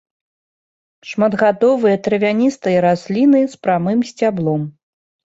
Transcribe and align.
Шматгадовыя 1.09 1.97
травяністыя 2.07 2.77
расліны 2.85 3.41
з 3.53 3.59
прамым 3.67 3.99
сцяблом. 4.13 4.65